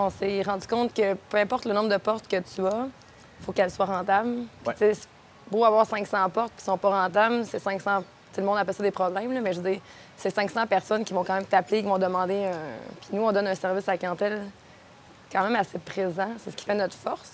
[0.00, 3.44] On s'est rendu compte que peu importe le nombre de portes que tu as, il
[3.44, 4.44] faut qu'elles soient rentables.
[4.64, 4.72] Ouais.
[4.76, 4.96] C'est
[5.50, 8.04] beau avoir 500 portes qui sont pas rentables, c'est 500.
[8.32, 9.80] tout le monde appelle ça des problèmes, là, mais je dire,
[10.16, 13.00] c'est 500 personnes qui vont quand même t'appeler, qui vont demander un.
[13.00, 14.42] Puis nous, on donne un service à la clientèle
[15.32, 16.28] quand même assez présent.
[16.44, 17.32] C'est ce qui fait notre force.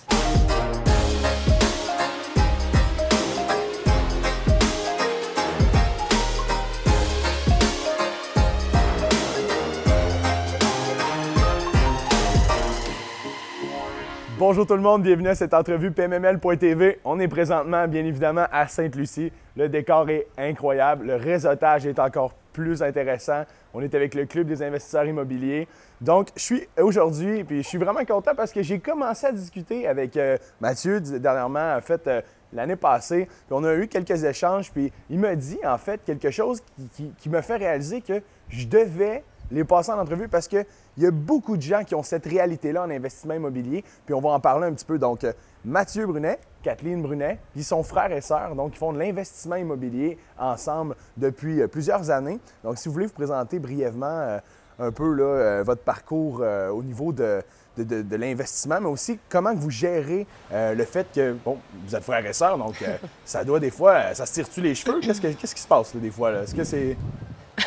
[14.46, 17.00] Bonjour tout le monde, bienvenue à cette entrevue PMML.tv.
[17.06, 19.32] On est présentement, bien évidemment, à Sainte-Lucie.
[19.56, 23.44] Le décor est incroyable, le réseautage est encore plus intéressant.
[23.72, 25.66] On est avec le Club des investisseurs immobiliers.
[26.02, 29.88] Donc, je suis aujourd'hui, puis je suis vraiment content parce que j'ai commencé à discuter
[29.88, 32.20] avec euh, Mathieu dernièrement, en fait, euh,
[32.52, 33.28] l'année passée.
[33.50, 37.12] On a eu quelques échanges, puis il m'a dit, en fait, quelque chose qui, qui-
[37.16, 38.20] qui me fait réaliser que
[38.50, 40.64] je devais les passer en entrevue parce qu'il
[40.98, 43.84] y a beaucoup de gens qui ont cette réalité-là en investissement immobilier.
[44.06, 44.98] Puis on va en parler un petit peu.
[44.98, 45.26] Donc,
[45.64, 48.54] Mathieu Brunet, Kathleen Brunet, ils sont frères et sœurs.
[48.54, 52.38] Donc, ils font de l'investissement immobilier ensemble depuis euh, plusieurs années.
[52.62, 54.38] Donc, si vous voulez vous présenter brièvement euh,
[54.78, 57.40] un peu là, euh, votre parcours euh, au niveau de,
[57.78, 61.94] de- de- de l'investissement, mais aussi comment vous gérez euh, le fait que, bon, vous
[61.94, 65.00] êtes frères et sœurs, donc euh, ça doit des fois, ça se tire-tu les cheveux?
[65.00, 66.30] Qu'est-ce, que- qu'est-ce qui se passe là, des fois?
[66.32, 66.42] là?
[66.42, 66.96] Est-ce que c'est...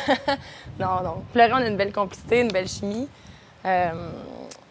[0.80, 1.22] Non, non.
[1.32, 3.08] Fleury, on a une belle complicité, une belle chimie.
[3.64, 3.90] Euh,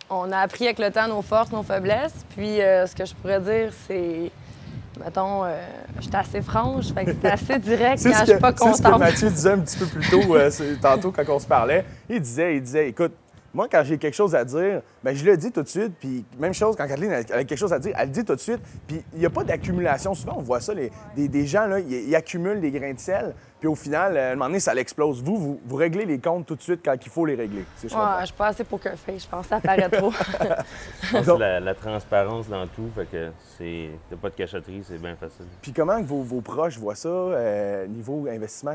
[0.10, 2.26] on a appris avec le temps nos forces, nos faiblesses.
[2.36, 4.32] Puis, euh, ce que je pourrais dire, c'est.
[5.04, 5.56] Mettons, euh,
[6.00, 8.84] j'étais assez franche, fait que c'était assez direct quand je suis pas c'est ce que
[8.84, 9.00] contente.
[9.00, 10.36] Mathieu disait un petit peu plus tôt,
[10.82, 11.86] tantôt, quand on se parlait.
[12.10, 13.14] Il disait, il disait, écoute,
[13.58, 15.94] moi, quand j'ai quelque chose à dire, ben, je le dis tout de suite.
[16.00, 18.36] Puis même chose, quand Kathleen a a quelque chose à dire, elle le dit tout
[18.36, 18.60] de suite.
[18.88, 20.14] Puis il n'y a pas d'accumulation.
[20.14, 23.00] Souvent, on voit ça, les- des, des gens, là, ils, ils accumulent des grains de
[23.00, 23.34] sel.
[23.60, 25.24] Puis au final, euh, à un moment donné, ça l'explose.
[25.24, 27.66] Vous, vous, vous réglez les comptes tout de suite quand il faut les régler.
[27.78, 30.12] si je Ouais, je suis pas assez poker face, je pense que ça paraît trop.
[30.12, 33.90] Je pense que c'est la, la transparence dans tout, fait que c'est.
[34.08, 35.46] T'as pas de cachotterie, c'est bien facile.
[35.64, 38.74] Puis comment que vos, vos proches voient ça, euh, niveau investissement?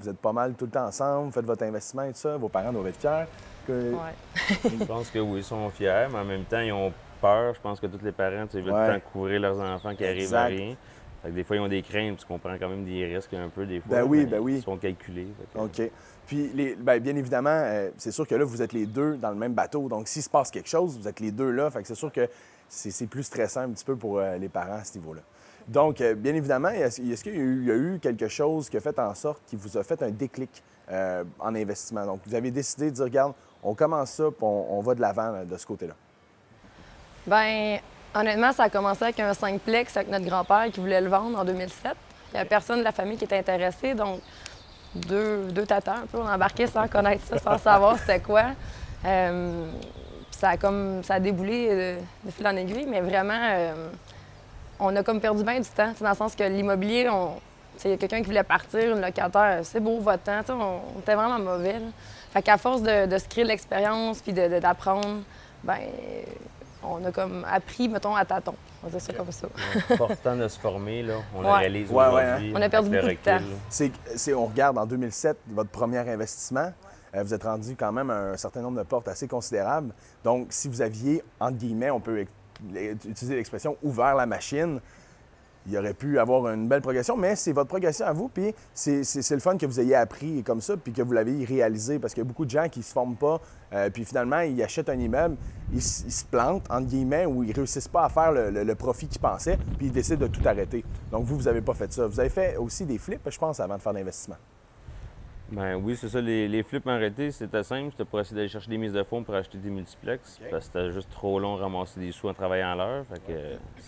[0.00, 2.36] vous êtes pas mal tout le temps ensemble, vous faites votre investissement et tout ça.
[2.36, 3.24] Vos parents doivent être fiers.
[3.66, 3.92] Que...
[3.92, 4.58] Ouais.
[4.78, 7.54] Je pense que oui, ils sont fiers, mais en même temps, ils ont peur.
[7.54, 9.02] Je pense que tous les parents, tu sais, veulent Ouais.
[9.12, 10.74] couvrir leurs enfants qui arrivent à rien.
[11.22, 13.48] Fait que des fois, ils ont des craintes, tu comprends quand même des risques un
[13.48, 13.98] peu, des fois.
[13.98, 14.56] Ben oui, ben oui.
[14.56, 15.28] Ils sont calculés.
[15.54, 15.90] que- OK.
[16.26, 19.30] Puis, les, ben, bien évidemment, euh, c'est sûr que là, vous êtes les deux dans
[19.30, 19.88] le même bateau.
[19.88, 21.70] Donc, s'il se passe quelque chose, vous êtes les deux là.
[21.70, 22.28] Fait que c'est sûr que
[22.68, 25.20] c'est plus stressant un petit peu pour euh, les parents à ce niveau-là.
[25.68, 28.68] Donc, euh, bien évidemment, est-ce qu'il y, a eu- il y a eu quelque chose
[28.68, 32.04] qui a fait en sorte qui vous a fait un déclic euh, en investissement?
[32.04, 35.30] Donc, vous avez décidé de dire, regarde, on commence ça, puis on, va de l'avant
[35.30, 35.94] là, de ce côté-là.
[37.26, 37.78] Ben,
[38.14, 41.44] honnêtement, ça a commencé avec un 5plex avec notre grand-père qui voulait le vendre en
[41.44, 41.92] 2007.
[42.30, 44.20] Il n'y avait personne de la famille qui était intéressé, donc
[44.94, 46.18] deux, deux tatas un peu.
[46.66, 48.46] Sans connaître ça, sans savoir c'était quoi.
[49.04, 49.66] Euh,
[50.30, 53.88] ça a comme ça a déboulé euh, de fil en aiguille, mais vraiment, euh,
[54.80, 57.34] on a comme perdu bien du temps, sais, dans le sens que l'immobilier, on.
[57.84, 61.00] Il y a quelqu'un qui voulait partir, une locataire, c'est beau votre temps, on, on
[61.00, 61.74] était vraiment mauvais.
[61.74, 61.86] là.
[62.32, 65.22] Fait qu'à force de, de se créer de l'expérience puis de- de- d'apprendre,
[65.64, 65.78] ben
[66.82, 68.54] on a comme appris, mettons, à tâtons.
[68.82, 69.46] On va dire ça comme ça.
[69.88, 71.14] C'est important de se former, là.
[71.34, 71.58] On le Ouais.
[71.58, 72.48] réalise Ouais, ouais, aujourd'hui.
[72.50, 72.54] hein.
[72.56, 73.36] On a perdu le beaucoup de recul, temps.
[73.36, 73.56] là.
[73.68, 76.72] C'est, c'est- on regarde en 2007 votre premier investissement.
[77.14, 79.92] Euh, vous êtes rendu quand même à un certain nombre de portes assez considérable.
[80.24, 82.24] Donc, si vous aviez, entre guillemets, on peut
[83.04, 84.80] utiliser l'expression ouvert la machine,
[85.66, 89.02] il aurait pu avoir une belle progression, mais c'est votre progression à vous, puis c'est,
[89.30, 92.22] le fun que vous ayez appris comme ça, puis que vous l'avez réalisé, parce qu'il
[92.22, 93.40] y a beaucoup de gens qui ne se forment pas,
[93.72, 95.36] euh, puis finalement, ils achètent un immeuble,
[95.72, 98.74] ils, ils se plantent, entre guillemets, ou ils réussissent pas à faire le, le- le
[98.74, 100.84] profit qu'ils pensaient, puis ils décident de tout arrêter.
[101.10, 102.06] Donc, vous, vous n'avez pas fait ça.
[102.06, 104.36] Vous avez fait aussi des flips, je pense, avant de faire l'investissement.
[105.50, 106.18] Ben oui, c'est ça.
[106.20, 107.90] Les, les flips arrêtés, c'était simple.
[107.90, 110.40] C'était pour essayer d'aller chercher des mises de fonds pour acheter des multiplex.
[110.50, 113.04] Parce que c'était juste trop long de ramasser des sous en travaillant à l'heure.
[113.06, 113.38] Fait que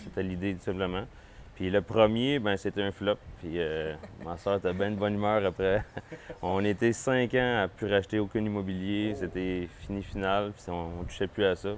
[0.03, 1.05] c'était l'idée, tout simplement.
[1.55, 3.15] Puis le premier, ben c'était un flop.
[3.39, 3.93] Puis euh,
[4.25, 5.83] ma soeur était bien de bonne humeur après.
[6.41, 9.15] on était cinq ans à plus racheter aucun immobilier.
[9.17, 10.51] C'était fini final.
[10.51, 11.69] Puis on, on touchait plus à ça.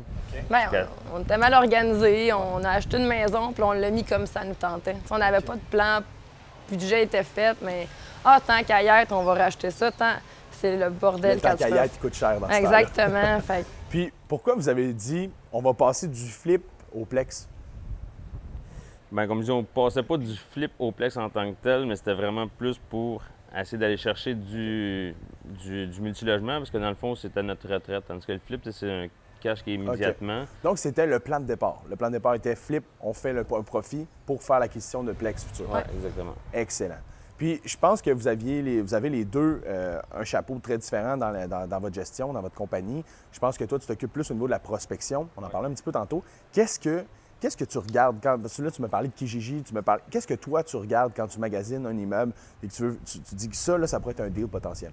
[0.50, 4.04] Ben, on, on était mal organisés, on a acheté une maison, puis on l'a mis
[4.04, 4.96] comme ça nous tentait.
[5.12, 7.88] On n'avait pas de plan, le budget était fait, mais
[8.26, 10.14] ah, tant qu'à y être, on va racheter ça, tant.
[10.52, 12.54] C'est le bordel quand tu qu'à y fais- être, il coûte cher dans ce.
[12.56, 13.40] Exactement.
[13.42, 17.48] fait Puis, pourquoi vous avez dit, on va passer du flip au plex?
[19.12, 21.86] Ben, comme je dis, on passait pas du flip au plex en tant que tel,
[21.86, 23.24] mais c'était vraiment plus pour
[23.56, 25.16] essayer d'aller chercher du,
[25.46, 28.04] du, du multilogement, parce que dans le fond, c'était notre retraite.
[28.08, 29.08] Tandis que le flip, c'est un
[29.40, 30.44] cash qui est immédiatement.
[30.64, 31.82] Donc, c'était le plan de départ.
[31.90, 35.14] Le plan de départ était flip, on fait le, un profit pour faire l'acquisition de
[35.14, 35.72] plex futur.
[35.72, 36.34] Ouais, exactement.
[36.54, 36.98] Excellent.
[37.38, 40.78] Puis je pense que vous, aviez les, vous avez les deux euh, un chapeau très
[40.80, 43.06] différent dans, la- dans- dans votre gestion, dans votre compagnie.
[43.32, 45.30] Je pense que toi, tu t'occupes plus au niveau de la prospection.
[45.38, 46.24] On en parlait un petit peu tantôt.
[46.52, 47.06] Qu'est-ce que,
[47.40, 48.40] qu'est-ce que tu regardes quand.
[48.40, 50.04] Parce que là, tu me parlais de Kijiji, tu me parlais.
[50.10, 53.20] Qu'est-ce que toi, tu regardes quand tu magasines un immeuble et que tu, veux, tu,
[53.20, 54.92] tu dis que ça, là, ça pourrait être un deal potentiel?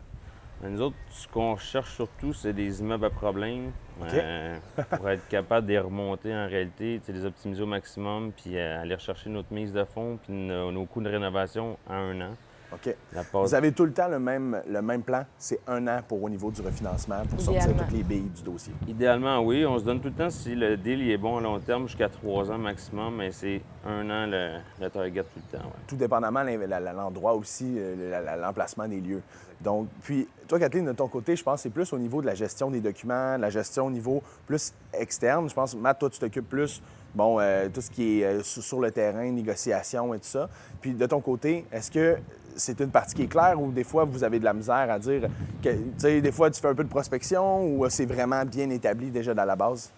[0.63, 4.57] Nous autres, ce qu'on cherche surtout, c'est des immeubles à problème euh,
[4.97, 8.95] pour être capable de les remonter en réalité, les optimiser au maximum, puis euh, aller
[8.95, 12.37] rechercher notre mise de fonds, puis nos, nos coûts de rénovation en un an.
[12.75, 12.95] OK?
[13.33, 15.25] Vous avez tout le temps le même, le même plan?
[15.39, 17.83] C'est un an pour au niveau du refinancement pour sortir Idéalement.
[17.85, 18.73] toutes les billes du dossier?
[18.89, 19.65] Idéalement, oui.
[19.67, 21.87] On se donne tout le temps si le deal il est bon à long terme,
[21.87, 25.65] jusqu'à trois ans maximum, mais c'est un an le, le target tout le temps.
[25.65, 25.73] ouais.
[25.87, 29.23] tout dépendamment de l'endroit aussi, euh, la- la- l'emplacement des lieux.
[29.65, 32.27] Donc, puis, toi, Kathleen, de ton côté, je pense que c'est plus au niveau de
[32.27, 35.49] la gestion des documents, de la gestion au niveau plus externe.
[35.49, 36.83] Je pense, Matt, toi, tu t'occupes plus,
[37.15, 40.51] bon, euh, tout ce qui est euh, sur, le terrain, négociation et tout ça.
[40.83, 42.19] Puis, de ton côté, est-ce que
[42.57, 44.99] c'est une partie qui est claire ou des fois, vous avez de la misère à
[44.99, 45.23] dire
[45.63, 49.11] tu sais, des fois, tu fais un peu de prospection ou c'est vraiment bien établi
[49.11, 49.91] déjà dans la base?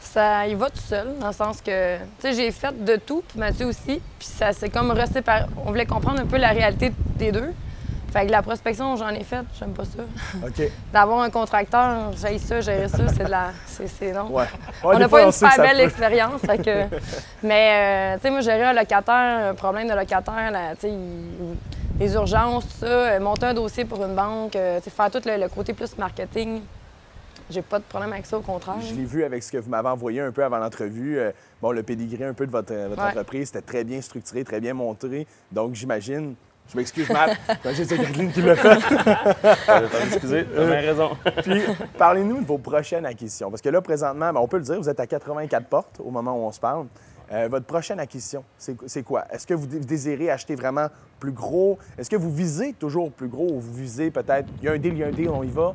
[0.00, 3.24] Ça y va tout seul, dans le sens que, tu sais, j'ai fait de tout,
[3.26, 5.46] puis Mathieu aussi, puis ça s'est comme reséparé.
[5.66, 7.52] On voulait comprendre un peu la réalité des deux.
[8.14, 10.04] Fait que la prospection, j'en ai fait, j'aime pas ça.
[10.46, 10.70] OK.
[10.92, 13.48] D'avoir un contracteur, j'ai ça, gérer ça, c'est de la.
[13.66, 14.30] C'est, non.
[14.30, 14.44] Ouais.
[14.84, 16.40] on n'a pas une super belle expérience.
[16.42, 16.96] fait que...
[17.42, 20.90] Mais, euh, tu sais, moi, gérer un locataire, un problème de locataire, là, tu sais,
[20.90, 21.56] il-
[21.98, 25.10] les urgences, tout ça, euh, monter un dossier pour une banque, euh, tu sais, faire
[25.10, 26.60] tout le, le côté plus marketing,
[27.50, 28.76] j'ai pas de problème avec ça, au contraire.
[28.80, 31.18] Je l'ai vu avec ce que vous m'avez envoyé un peu avant l'entrevue.
[31.60, 33.08] Bon, le pédigré un peu de votre, votre Ouais.
[33.10, 35.26] entreprise, c'était très bien structuré, très bien montré.
[35.50, 36.34] Donc, j'imagine,
[36.70, 38.78] je m'excuse, Matt, que c'est Kathleen qui l'a fait.
[40.06, 41.10] Excusez, t'as bien raison.
[41.42, 41.62] Puis,
[41.98, 43.50] parlez-nous de vos prochaines acquisitions.
[43.50, 46.10] Parce que là, présentement, ben, on peut le dire, vous êtes à 84 portes au
[46.10, 46.86] moment où on se parle.
[47.32, 49.24] Euh, votre prochaine acquisition, c'est quoi?
[49.30, 50.88] Est-ce que vous dé- désirez acheter vraiment
[51.18, 51.78] plus gros?
[51.96, 54.78] Est-ce que vous visez toujours plus gros ou vous visez peut-être, il y a un
[54.78, 55.72] deal, il y a un deal, on y va?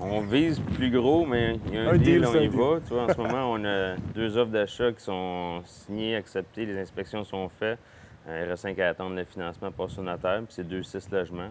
[0.00, 2.58] On vise plus gros, mais il y a un, Un deal, deal, on y deal.
[2.60, 2.80] va.
[2.86, 6.78] Tu vois, en ce moment, on a deux offres d'achat qui sont signées, acceptées, les
[6.78, 7.78] inspections sont faites.
[8.26, 11.50] Il reste 5 à attendre le financement passe au notaire, puis c'est deux, six logements.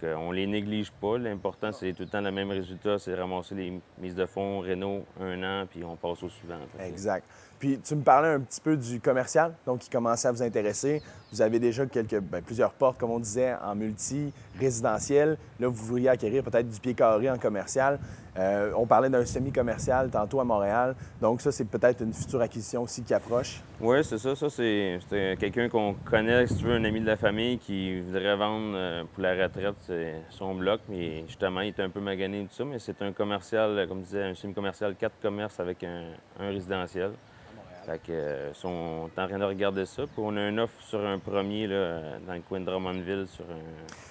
[0.00, 1.18] Que, on les néglige pas.
[1.18, 5.04] L'important, c'est tout le temps le même résultat, c'est ramasser les mises de fonds, Renault,
[5.20, 6.58] un an, puis on passe au suivant.
[6.80, 7.24] Exact.
[7.58, 11.00] Puis tu me parlais un petit peu du commercial, donc qui commençait à vous intéresser.
[11.32, 15.38] Vous avez déjà quelques, ben, plusieurs portes, comme on disait, en multi-résidentiel.
[15.58, 17.98] Là, vous vouliez acquérir peut-être du pied carré en commercial.
[18.36, 20.94] Euh, on parlait d'un semi-commercial tantôt à Montréal.
[21.20, 23.62] Donc ça, c'est peut-être une future acquisition aussi qui approche.
[23.80, 24.34] Oui, c'est ça.
[24.34, 28.00] Ça, c'est c'est quelqu'un qu'on connaît, si tu veux, un ami de la famille qui
[28.00, 29.53] voudrait vendre euh, pour la retraite
[29.86, 30.80] c'est son bloc.
[30.88, 34.00] Mais justement, il était un peu magané tout ça, mais c'est un commercial, euh, comme
[34.00, 36.04] je disais, un semi-commercial, quatre commerces avec un,
[36.40, 37.12] un résidentiel.
[37.86, 40.04] Fait que, euh, ils sont en train de regarder ça.
[40.04, 43.44] Puis on a une offre sur un premier là, dans le coin de Drummondville sur
[43.44, 43.58] un.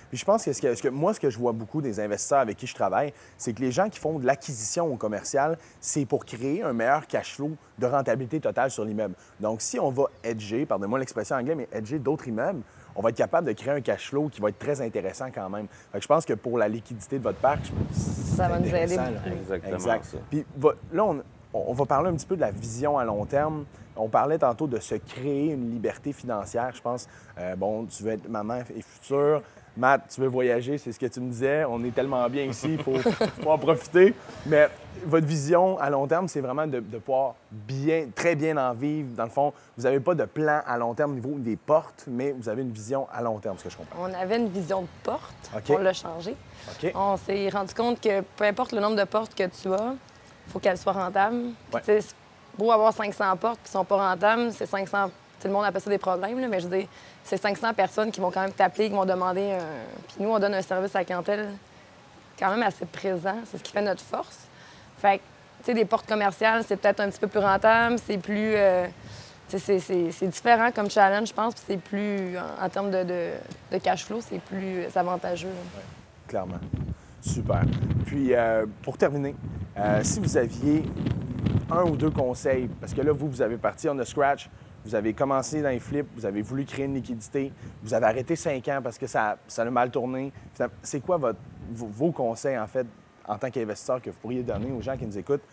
[0.10, 2.00] Puis je pense que, ce que, ce que- moi, ce que je vois beaucoup des
[2.00, 5.58] investisseurs avec qui je travaille, c'est que les gens qui font de l'acquisition au commercial,
[5.82, 9.16] c'est pour créer un meilleur cash flow de rentabilité totale sur l'immeuble.
[9.40, 12.62] Donc, si on va edger, pardonnez-moi l'expression anglaise, mais edger d'autres immeubles,
[12.96, 15.50] on va être capable de créer un cash flow qui va être très intéressant quand
[15.50, 15.68] même.
[15.92, 18.98] Fait que je pense que pour la liquidité de votre parc, Ça va nous aider
[18.98, 19.36] beaucoup.
[19.40, 20.06] Exactement Exact.
[20.06, 20.18] ça.
[20.30, 20.46] Puis
[20.92, 21.24] là, on,
[21.54, 23.66] on va parler un petit peu de la vision à long terme.
[23.96, 27.08] On parlait tantôt de se créer une liberté financière, je pense.
[27.38, 29.42] Euh, bon, tu veux être maman et future.
[29.76, 31.66] Matt, tu veux voyager, c'est ce que tu me disais.
[31.66, 32.98] On est tellement bien ici, il faut,
[33.42, 34.14] faut en profiter.
[34.46, 34.70] Mais
[35.06, 39.10] votre vision à long terme, c'est vraiment de, de pouvoir bien, très bien en vivre.
[39.16, 42.06] Dans le fond, vous n'avez pas de plan à long terme au niveau des portes,
[42.08, 43.98] mais vous avez une vision à long terme, ce que je comprends.
[44.04, 46.36] On avait une vision de porte, on l'a changé.
[46.70, 46.92] OK?
[46.94, 49.96] On s'est rendu compte que peu importe le nombre de portes que tu as,
[50.48, 51.42] il faut qu'elles soient rentables.
[51.72, 51.82] Puis, Ouais.
[51.84, 52.16] c'est
[52.58, 55.10] beau avoir 500 portes qui sont pas rentables, c'est 500.
[55.44, 56.88] Tout le monde appelle ça des problèmes, là, mais je dire,
[57.22, 59.58] c'est 500 personnes qui vont quand même t'appeler, qui vont demander un.
[60.08, 61.50] Puis nous, on donne un service à la clientèle
[62.40, 63.36] quand même assez présent.
[63.52, 64.38] C'est ce qui fait notre force.
[65.00, 65.24] Fait que,
[65.60, 68.54] tu sais, des portes commerciales, c'est peut-être un petit peu plus rentable, c'est plus.
[68.56, 68.88] euh,
[69.50, 73.04] c'est- différent comme challenge, je pense, puis c'est plus, en, termes de,
[73.72, 75.50] de- cash flow, c'est plus avantageux.
[75.50, 75.82] là.
[76.28, 76.60] Clairement.
[77.22, 77.64] Super.
[78.06, 79.36] Puis, euh, pour terminer,
[79.78, 80.84] euh, si vous aviez
[81.70, 84.50] un ou deux conseils, parce que là, vous, vous avez parti on the scratch,
[84.86, 88.36] vous avez commencé dans les flips, vous avez voulu créer une liquidité, vous avez arrêté
[88.36, 90.32] cinq ans parce que ça, ça a mal tourné.
[90.82, 91.40] C'est quoi votre-
[91.72, 92.86] vos, conseils, en fait,
[93.28, 95.44] en tant qu'investisseur, que vous pourriez donner aux gens qui nous écoutent,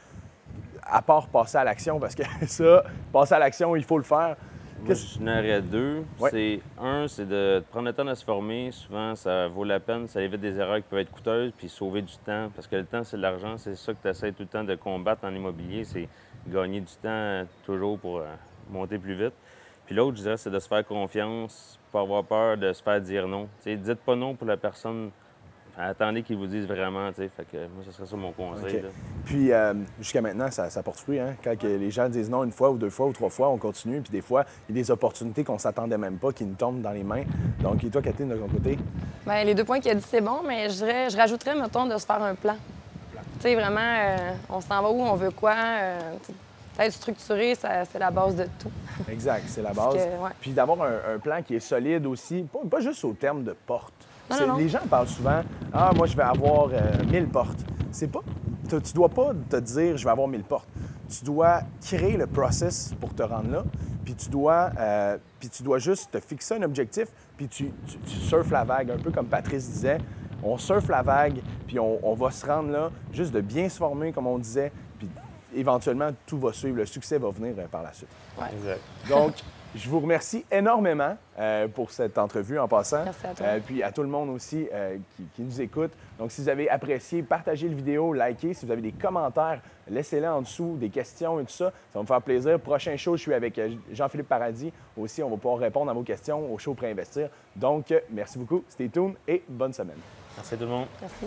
[0.82, 2.82] à part passer à l'action, parce que ça,
[3.12, 4.36] passer à l'action, il faut le faire.
[4.82, 6.04] Moi, je n'aurais deux.
[6.18, 6.30] Ouais.
[6.30, 8.70] C'est un, c'est de prendre le temps de se former.
[8.72, 10.08] Souvent, ça vaut la peine.
[10.08, 12.50] Ça évite des erreurs qui peuvent être coûteuses, puis sauver du temps.
[12.54, 13.58] Parce que le temps, c'est de l'argent.
[13.58, 15.84] C'est ça que tu essaies tout le temps de combattre en immobilier.
[15.84, 16.08] C'est
[16.48, 18.26] gagner du temps toujours pour euh,
[18.70, 19.34] monter plus vite.
[19.86, 23.00] Puis l'autre, je dirais, c'est de se faire confiance, pas avoir peur de se faire
[23.00, 23.48] dire non.
[23.62, 25.10] Tu sais, dites pas non pour la personne.
[25.76, 27.28] Attendez qu'ils vous disent vraiment, tu sais.
[27.28, 28.82] Fait que moi, ce serait ça mon conseil.
[28.82, 28.88] Là.
[29.24, 31.18] Puis euh, jusqu'à maintenant, ça, ça porte fruit.
[31.18, 31.36] Hein?
[31.42, 33.56] Quand que les gens disent non une fois ou deux fois ou trois fois, on
[33.56, 34.00] continue.
[34.00, 36.82] Puis des fois, il y a des opportunités qu'on s'attendait même pas qui nous tombent
[36.82, 37.24] dans les mains.
[37.60, 38.78] Donc, et toi, Catherine, de ton côté?
[39.26, 41.86] Ben, les deux points qu'il a dit, c'est bon, mais je, dirais, je rajouterais, mettons,
[41.86, 42.56] de se faire un plan.
[43.12, 44.16] Tu sais, vraiment, euh,
[44.50, 45.54] on s'en va où, on veut quoi.
[45.56, 45.98] euh,
[46.78, 48.70] être structuré, c'est la base de tout.
[49.08, 49.94] Exact, c'est la base.
[49.94, 50.30] que, ouais.
[50.40, 53.54] Puis d'avoir un, un plan qui est solide aussi, pas, pas juste au terme de
[53.66, 53.92] porte.
[54.30, 54.58] Non, C'est- non, non.
[54.58, 57.58] Les gens parlent souvent Ah, moi, je vais avoir euh, 1000 portes.
[57.90, 58.20] C'est pas.
[58.68, 60.68] Tu dois pas te dire je vais avoir 1000 portes.
[61.08, 63.64] Tu dois créer le process pour te rendre là.
[64.04, 67.98] Puis tu dois, euh, puis tu dois juste te fixer un objectif, puis tu, tu,
[67.98, 69.98] tu surfes la vague, un peu comme Patrice disait.
[70.42, 73.76] On surfe la vague, puis on, on va se rendre là, juste de bien se
[73.76, 74.72] former, comme on disait,
[75.54, 76.76] éventuellement, tout va suivre.
[76.76, 78.08] Le succès va venir euh, par la suite.
[78.52, 78.80] Exact.
[79.08, 79.34] Donc,
[79.74, 83.04] je vous remercie énormément euh, pour cette entrevue en passant.
[83.04, 83.46] Merci à toi.
[83.46, 85.92] Euh, puis à tout le monde aussi euh, qui, qui nous écoute.
[86.18, 88.54] Donc, si vous avez apprécié, partagez le vidéo, likez.
[88.54, 91.72] Si vous avez des commentaires, laissez-les en dessous, des questions et tout ça.
[91.92, 92.58] Ça va me faire plaisir.
[92.58, 93.60] Prochain show, je suis avec
[93.92, 94.72] Jean-Philippe Paradis.
[94.96, 97.28] Aussi, on va pouvoir répondre à vos questions au show Préinvestir.
[97.54, 98.64] Donc, merci beaucoup.
[98.68, 99.98] Stay tuned et bonne semaine.
[100.36, 100.86] Merci à tout le monde.
[101.00, 101.26] Merci.